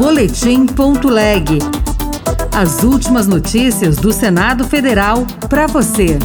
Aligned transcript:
Boletim.leg. 0.00 1.58
As 2.56 2.82
últimas 2.82 3.26
notícias 3.26 3.96
do 3.96 4.10
Senado 4.14 4.66
Federal 4.66 5.26
para 5.46 5.66
você. 5.66 6.18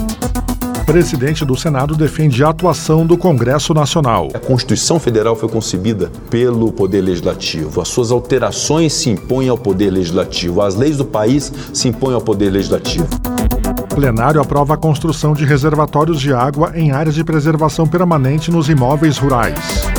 Presidente 0.85 1.43
do 1.43 1.57
Senado 1.57 1.93
defende 1.93 2.41
a 2.41 2.51
atuação 2.51 3.05
do 3.05 3.17
Congresso 3.17 3.73
Nacional. 3.73 4.29
A 4.33 4.39
Constituição 4.39 4.97
Federal 4.97 5.35
foi 5.35 5.49
concebida 5.49 6.09
pelo 6.29 6.71
Poder 6.71 7.01
Legislativo. 7.01 7.81
As 7.81 7.89
suas 7.89 8.11
alterações 8.11 8.93
se 8.93 9.09
impõem 9.09 9.49
ao 9.49 9.57
Poder 9.57 9.89
Legislativo. 9.89 10.61
As 10.61 10.75
leis 10.75 10.95
do 10.95 11.03
país 11.03 11.51
se 11.73 11.89
impõem 11.89 12.13
ao 12.13 12.21
Poder 12.21 12.49
Legislativo. 12.49 13.09
Plenário 13.93 14.39
aprova 14.39 14.75
a 14.75 14.77
construção 14.77 15.33
de 15.33 15.43
reservatórios 15.43 16.21
de 16.21 16.31
água 16.31 16.71
em 16.75 16.91
áreas 16.91 17.15
de 17.15 17.25
preservação 17.25 17.85
permanente 17.85 18.49
nos 18.49 18.69
imóveis 18.69 19.17
rurais. 19.17 19.94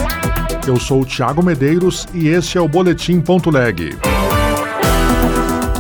Eu 0.67 0.81
sou 0.81 1.03
o 1.03 1.05
Tiago 1.05 1.45
Medeiros 1.45 2.09
e 2.13 2.27
este 2.27 2.59
é 2.59 2.61
o 2.61 2.67
Boletim 2.67 3.21
Ponto 3.21 3.51
Leg. 3.51 3.97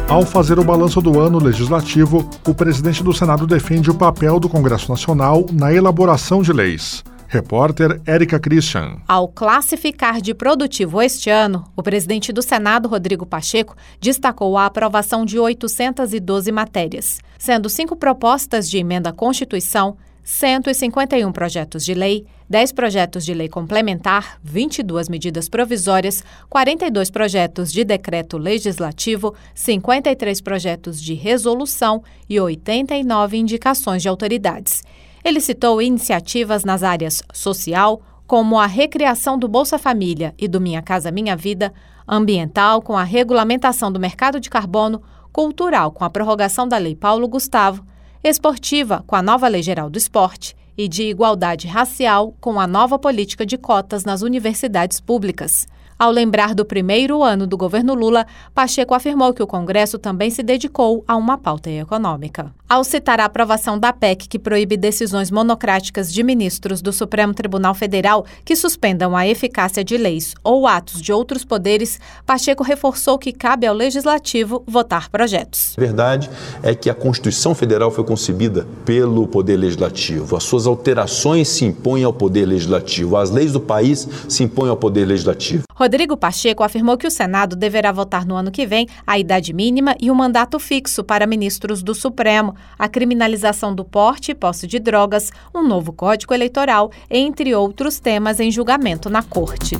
Ao 0.08 0.24
fazer 0.24 0.60
o 0.60 0.64
balanço 0.64 1.02
do 1.02 1.18
ano 1.18 1.40
legislativo, 1.40 2.30
o 2.46 2.54
presidente 2.54 3.02
do 3.02 3.12
Senado 3.12 3.48
defende 3.48 3.90
o 3.90 3.94
papel 3.94 4.38
do 4.38 4.48
Congresso 4.48 4.88
Nacional 4.88 5.44
na 5.50 5.74
elaboração 5.74 6.40
de 6.40 6.52
leis. 6.52 7.02
Repórter 7.26 8.00
Érica 8.06 8.38
Christian. 8.38 8.98
Ao 9.08 9.26
classificar 9.26 10.20
de 10.20 10.32
produtivo 10.32 11.02
este 11.02 11.30
ano, 11.30 11.64
o 11.74 11.82
presidente 11.82 12.32
do 12.32 12.40
Senado, 12.40 12.88
Rodrigo 12.88 13.26
Pacheco, 13.26 13.74
destacou 14.00 14.56
a 14.56 14.66
aprovação 14.66 15.24
de 15.24 15.36
812 15.36 16.52
matérias, 16.52 17.18
sendo 17.36 17.68
cinco 17.68 17.96
propostas 17.96 18.70
de 18.70 18.78
emenda 18.78 19.10
à 19.10 19.12
Constituição, 19.12 19.96
151 20.26 21.30
projetos 21.30 21.84
de 21.84 21.94
lei, 21.94 22.26
10 22.50 22.72
projetos 22.72 23.24
de 23.24 23.32
lei 23.32 23.48
complementar, 23.48 24.40
22 24.42 25.08
medidas 25.08 25.48
provisórias, 25.48 26.24
42 26.50 27.10
projetos 27.10 27.72
de 27.72 27.84
decreto 27.84 28.36
legislativo, 28.36 29.36
53 29.54 30.40
projetos 30.40 31.00
de 31.00 31.14
resolução 31.14 32.02
e 32.28 32.40
89 32.40 33.36
indicações 33.36 34.02
de 34.02 34.08
autoridades. 34.08 34.82
Ele 35.24 35.40
citou 35.40 35.80
iniciativas 35.80 36.64
nas 36.64 36.82
áreas 36.82 37.22
social, 37.32 38.02
como 38.26 38.58
a 38.58 38.66
recriação 38.66 39.38
do 39.38 39.46
Bolsa 39.46 39.78
Família 39.78 40.34
e 40.36 40.48
do 40.48 40.60
Minha 40.60 40.82
Casa 40.82 41.12
Minha 41.12 41.36
Vida, 41.36 41.72
ambiental, 42.06 42.82
com 42.82 42.98
a 42.98 43.04
regulamentação 43.04 43.92
do 43.92 44.00
mercado 44.00 44.40
de 44.40 44.50
carbono, 44.50 45.00
cultural, 45.32 45.92
com 45.92 46.02
a 46.02 46.10
prorrogação 46.10 46.66
da 46.66 46.78
Lei 46.78 46.96
Paulo 46.96 47.28
Gustavo, 47.28 47.86
esportiva, 48.30 49.04
com 49.06 49.16
a 49.16 49.22
nova 49.22 49.48
Lei 49.48 49.62
Geral 49.62 49.88
do 49.88 49.98
Esporte, 49.98 50.56
e 50.76 50.88
de 50.88 51.04
igualdade 51.04 51.66
racial, 51.66 52.34
com 52.40 52.60
a 52.60 52.66
nova 52.66 52.98
política 52.98 53.46
de 53.46 53.56
cotas 53.56 54.04
nas 54.04 54.22
universidades 54.22 55.00
públicas. 55.00 55.66
Ao 55.98 56.10
lembrar 56.10 56.54
do 56.54 56.62
primeiro 56.62 57.22
ano 57.22 57.46
do 57.46 57.56
governo 57.56 57.94
Lula, 57.94 58.26
Pacheco 58.54 58.92
afirmou 58.92 59.32
que 59.32 59.42
o 59.42 59.46
Congresso 59.46 59.98
também 59.98 60.28
se 60.28 60.42
dedicou 60.42 61.02
a 61.08 61.16
uma 61.16 61.38
pauta 61.38 61.70
econômica. 61.70 62.52
Ao 62.68 62.84
citar 62.84 63.18
a 63.18 63.24
aprovação 63.24 63.78
da 63.78 63.94
PEC 63.94 64.28
que 64.28 64.38
proíbe 64.38 64.76
decisões 64.76 65.30
monocráticas 65.30 66.12
de 66.12 66.22
ministros 66.22 66.82
do 66.82 66.92
Supremo 66.92 67.32
Tribunal 67.32 67.74
Federal 67.74 68.26
que 68.44 68.54
suspendam 68.54 69.16
a 69.16 69.26
eficácia 69.26 69.82
de 69.82 69.96
leis 69.96 70.34
ou 70.44 70.66
atos 70.66 71.00
de 71.00 71.14
outros 71.14 71.46
poderes, 71.46 71.98
Pacheco 72.26 72.62
reforçou 72.62 73.18
que 73.18 73.32
cabe 73.32 73.66
ao 73.66 73.74
Legislativo 73.74 74.62
votar 74.66 75.08
projetos. 75.08 75.74
A 75.78 75.80
verdade 75.80 76.28
é 76.62 76.74
que 76.74 76.90
a 76.90 76.94
Constituição 76.94 77.54
Federal 77.54 77.90
foi 77.90 78.04
concebida 78.04 78.66
pelo 78.84 79.26
Poder 79.26 79.56
Legislativo. 79.56 80.36
As 80.36 80.42
suas 80.44 80.66
alterações 80.66 81.48
se 81.48 81.64
impõem 81.64 82.04
ao 82.04 82.12
Poder 82.12 82.44
Legislativo. 82.44 83.16
As 83.16 83.30
leis 83.30 83.52
do 83.52 83.60
país 83.60 84.06
se 84.28 84.42
impõem 84.42 84.68
ao 84.68 84.76
Poder 84.76 85.06
Legislativo. 85.06 85.62
Rodrigo 85.86 86.16
Pacheco 86.16 86.64
afirmou 86.64 86.98
que 86.98 87.06
o 87.06 87.10
Senado 87.12 87.54
deverá 87.54 87.92
votar 87.92 88.26
no 88.26 88.34
ano 88.34 88.50
que 88.50 88.66
vem 88.66 88.88
a 89.06 89.20
idade 89.20 89.52
mínima 89.52 89.94
e 90.00 90.10
o 90.10 90.14
um 90.14 90.16
mandato 90.16 90.58
fixo 90.58 91.04
para 91.04 91.28
ministros 91.28 91.80
do 91.80 91.94
Supremo, 91.94 92.56
a 92.76 92.88
criminalização 92.88 93.72
do 93.72 93.84
porte 93.84 94.32
e 94.32 94.34
posse 94.34 94.66
de 94.66 94.80
drogas, 94.80 95.30
um 95.54 95.62
novo 95.62 95.92
código 95.92 96.34
eleitoral, 96.34 96.90
entre 97.08 97.54
outros 97.54 98.00
temas 98.00 98.40
em 98.40 98.50
julgamento 98.50 99.08
na 99.08 99.22
Corte. 99.22 99.76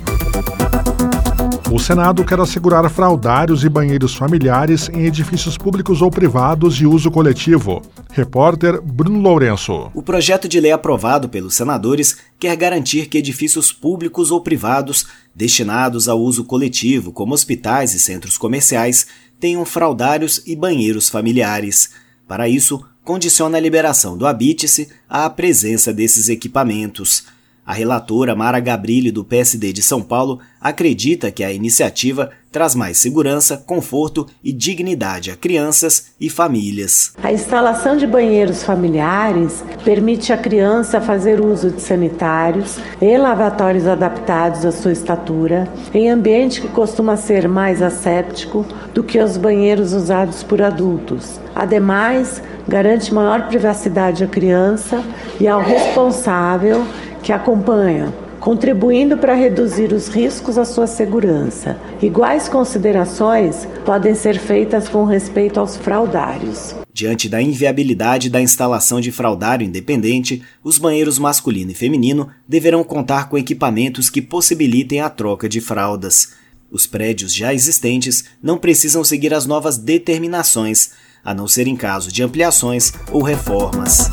O 1.68 1.80
Senado 1.80 2.24
quer 2.24 2.38
assegurar 2.38 2.88
fraudários 2.88 3.64
e 3.64 3.68
banheiros 3.68 4.14
familiares 4.14 4.88
em 4.88 5.04
edifícios 5.04 5.58
públicos 5.58 6.00
ou 6.00 6.12
privados 6.12 6.76
de 6.76 6.86
uso 6.86 7.10
coletivo. 7.10 7.82
Repórter 8.12 8.80
Bruno 8.80 9.18
Lourenço. 9.20 9.90
O 9.92 10.00
projeto 10.00 10.48
de 10.48 10.60
lei 10.60 10.70
aprovado 10.70 11.28
pelos 11.28 11.56
senadores 11.56 12.18
quer 12.38 12.54
garantir 12.56 13.06
que 13.06 13.18
edifícios 13.18 13.72
públicos 13.72 14.30
ou 14.30 14.40
privados 14.40 15.06
destinados 15.34 16.08
ao 16.08 16.20
uso 16.20 16.44
coletivo, 16.44 17.12
como 17.12 17.34
hospitais 17.34 17.94
e 17.94 17.98
centros 17.98 18.38
comerciais, 18.38 19.08
tenham 19.40 19.64
fraudários 19.64 20.40
e 20.46 20.54
banheiros 20.54 21.08
familiares. 21.08 21.90
Para 22.28 22.48
isso, 22.48 22.80
condiciona 23.04 23.58
a 23.58 23.60
liberação 23.60 24.16
do 24.16 24.24
Habite-se 24.24 24.88
à 25.08 25.28
presença 25.28 25.92
desses 25.92 26.28
equipamentos. 26.28 27.24
A 27.66 27.72
relatora 27.72 28.36
Mara 28.36 28.60
Gabrilli, 28.60 29.10
do 29.10 29.24
PSD 29.24 29.72
de 29.72 29.82
São 29.82 30.00
Paulo, 30.00 30.38
acredita 30.60 31.32
que 31.32 31.42
a 31.42 31.52
iniciativa 31.52 32.30
traz 32.52 32.76
mais 32.76 32.96
segurança, 32.96 33.56
conforto 33.56 34.24
e 34.42 34.52
dignidade 34.52 35.32
a 35.32 35.36
crianças 35.36 36.12
e 36.20 36.30
famílias. 36.30 37.12
A 37.20 37.32
instalação 37.32 37.96
de 37.96 38.06
banheiros 38.06 38.62
familiares 38.62 39.64
permite 39.84 40.32
à 40.32 40.38
criança 40.38 41.00
fazer 41.00 41.44
uso 41.44 41.72
de 41.72 41.82
sanitários 41.82 42.78
e 43.02 43.18
lavatórios 43.18 43.88
adaptados 43.88 44.64
à 44.64 44.70
sua 44.70 44.92
estatura, 44.92 45.68
em 45.92 46.08
ambiente 46.08 46.60
que 46.60 46.68
costuma 46.68 47.16
ser 47.16 47.48
mais 47.48 47.82
asséptico 47.82 48.64
do 48.94 49.02
que 49.02 49.18
os 49.18 49.36
banheiros 49.36 49.92
usados 49.92 50.44
por 50.44 50.62
adultos. 50.62 51.40
Ademais, 51.52 52.40
garante 52.68 53.12
maior 53.12 53.48
privacidade 53.48 54.22
à 54.22 54.28
criança 54.28 55.02
e 55.40 55.48
ao 55.48 55.60
responsável 55.60 56.86
que 57.26 57.32
acompanha, 57.32 58.14
contribuindo 58.38 59.18
para 59.18 59.34
reduzir 59.34 59.92
os 59.92 60.06
riscos 60.06 60.56
à 60.56 60.64
sua 60.64 60.86
segurança. 60.86 61.76
Iguais 62.00 62.48
considerações 62.48 63.66
podem 63.84 64.14
ser 64.14 64.38
feitas 64.38 64.88
com 64.88 65.04
respeito 65.04 65.58
aos 65.58 65.76
fraudários. 65.76 66.76
Diante 66.92 67.28
da 67.28 67.42
inviabilidade 67.42 68.30
da 68.30 68.40
instalação 68.40 69.00
de 69.00 69.10
fraudário 69.10 69.66
independente, 69.66 70.40
os 70.62 70.78
banheiros 70.78 71.18
masculino 71.18 71.72
e 71.72 71.74
feminino 71.74 72.28
deverão 72.46 72.84
contar 72.84 73.28
com 73.28 73.36
equipamentos 73.36 74.08
que 74.08 74.22
possibilitem 74.22 75.00
a 75.00 75.10
troca 75.10 75.48
de 75.48 75.60
fraldas. 75.60 76.32
Os 76.70 76.86
prédios 76.86 77.34
já 77.34 77.52
existentes 77.52 78.24
não 78.40 78.56
precisam 78.56 79.02
seguir 79.02 79.34
as 79.34 79.46
novas 79.46 79.76
determinações, 79.76 80.90
a 81.24 81.34
não 81.34 81.48
ser 81.48 81.66
em 81.66 81.74
caso 81.74 82.12
de 82.12 82.22
ampliações 82.22 82.92
ou 83.10 83.20
reformas. 83.20 84.08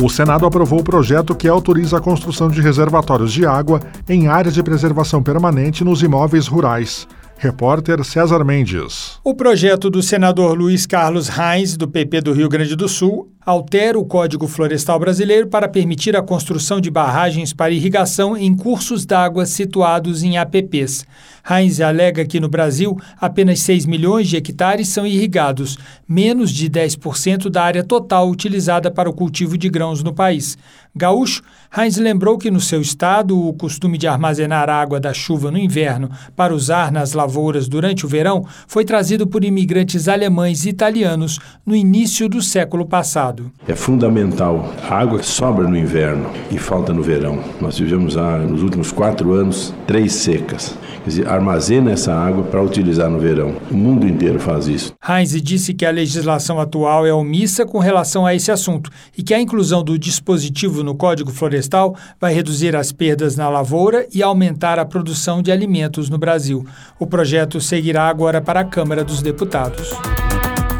O 0.00 0.08
Senado 0.08 0.46
aprovou 0.46 0.78
o 0.78 0.84
projeto 0.84 1.34
que 1.34 1.48
autoriza 1.48 1.98
a 1.98 2.00
construção 2.00 2.48
de 2.48 2.60
reservatórios 2.60 3.32
de 3.32 3.44
água 3.44 3.80
em 4.08 4.28
áreas 4.28 4.54
de 4.54 4.62
preservação 4.62 5.20
permanente 5.20 5.82
nos 5.82 6.04
imóveis 6.04 6.46
rurais. 6.46 7.08
Repórter 7.36 8.04
César 8.04 8.44
Mendes. 8.44 9.18
O 9.24 9.34
projeto 9.34 9.90
do 9.90 10.00
senador 10.00 10.56
Luiz 10.56 10.86
Carlos 10.86 11.28
Reis, 11.28 11.76
do 11.76 11.88
PP 11.88 12.20
do 12.20 12.32
Rio 12.32 12.48
Grande 12.48 12.76
do 12.76 12.88
Sul, 12.88 13.32
altera 13.44 13.98
o 13.98 14.04
Código 14.04 14.46
Florestal 14.46 15.00
Brasileiro 15.00 15.48
para 15.48 15.68
permitir 15.68 16.16
a 16.16 16.22
construção 16.22 16.80
de 16.80 16.90
barragens 16.90 17.52
para 17.52 17.72
irrigação 17.72 18.36
em 18.36 18.54
cursos 18.54 19.04
d'água 19.04 19.46
situados 19.46 20.22
em 20.22 20.36
APPs. 20.36 21.06
Heinz 21.50 21.80
alega 21.80 22.24
que 22.24 22.38
no 22.38 22.48
Brasil 22.48 22.96
apenas 23.20 23.60
6 23.60 23.86
milhões 23.86 24.28
de 24.28 24.36
hectares 24.36 24.88
são 24.88 25.06
irrigados, 25.06 25.78
menos 26.06 26.50
de 26.50 26.68
10% 26.68 27.48
da 27.48 27.62
área 27.62 27.82
total 27.82 28.28
utilizada 28.28 28.90
para 28.90 29.08
o 29.08 29.14
cultivo 29.14 29.56
de 29.56 29.68
grãos 29.68 30.02
no 30.02 30.12
país. 30.12 30.58
Gaúcho, 30.94 31.42
Heinz 31.76 31.96
lembrou 31.96 32.36
que 32.38 32.50
no 32.50 32.60
seu 32.60 32.80
estado 32.80 33.38
o 33.38 33.52
costume 33.52 33.96
de 33.96 34.08
armazenar 34.08 34.68
água 34.68 34.98
da 34.98 35.14
chuva 35.14 35.50
no 35.50 35.58
inverno 35.58 36.10
para 36.34 36.54
usar 36.54 36.90
nas 36.90 37.12
lavouras 37.12 37.68
durante 37.68 38.04
o 38.04 38.08
verão 38.08 38.44
foi 38.66 38.84
trazido 38.84 39.26
por 39.26 39.44
imigrantes 39.44 40.08
alemães 40.08 40.64
e 40.64 40.70
italianos 40.70 41.38
no 41.64 41.76
início 41.76 42.28
do 42.28 42.42
século 42.42 42.84
passado. 42.84 43.52
É 43.66 43.74
fundamental. 43.74 44.72
A 44.82 44.98
água 44.98 45.22
sobra 45.22 45.68
no 45.68 45.76
inverno 45.76 46.30
e 46.50 46.58
falta 46.58 46.92
no 46.92 47.02
verão. 47.02 47.44
Nós 47.60 47.78
vivemos 47.78 48.16
há, 48.16 48.38
nos 48.38 48.62
últimos 48.62 48.90
quatro 48.90 49.32
anos 49.34 49.72
três 49.86 50.14
secas. 50.14 50.76
Quer 51.04 51.08
dizer, 51.08 51.28
armazena 51.38 51.92
essa 51.92 52.14
água 52.14 52.44
para 52.44 52.62
utilizar 52.62 53.08
no 53.08 53.18
verão. 53.18 53.56
O 53.70 53.74
mundo 53.74 54.06
inteiro 54.06 54.38
faz 54.38 54.68
isso. 54.68 54.92
Heinz 55.08 55.30
disse 55.40 55.72
que 55.72 55.86
a 55.86 55.90
legislação 55.90 56.60
atual 56.60 57.06
é 57.06 57.12
omissa 57.12 57.64
com 57.64 57.78
relação 57.78 58.26
a 58.26 58.34
esse 58.34 58.50
assunto 58.50 58.90
e 59.16 59.22
que 59.22 59.32
a 59.32 59.40
inclusão 59.40 59.82
do 59.82 59.98
dispositivo 59.98 60.82
no 60.82 60.94
Código 60.94 61.30
Florestal 61.30 61.96
vai 62.20 62.34
reduzir 62.34 62.76
as 62.76 62.92
perdas 62.92 63.36
na 63.36 63.48
lavoura 63.48 64.06
e 64.12 64.22
aumentar 64.22 64.78
a 64.78 64.84
produção 64.84 65.40
de 65.40 65.50
alimentos 65.50 66.10
no 66.10 66.18
Brasil. 66.18 66.66
O 66.98 67.06
projeto 67.06 67.60
seguirá 67.60 68.08
agora 68.08 68.40
para 68.40 68.60
a 68.60 68.64
Câmara 68.64 69.04
dos 69.04 69.22
Deputados. 69.22 69.92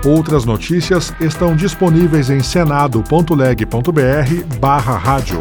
Outras 0.04 0.44
notícias 0.44 1.12
estão 1.20 1.56
disponíveis 1.56 2.30
em 2.30 2.40
senado.leg.br 2.40 4.58
barra 4.60 4.96
rádio. 4.96 5.40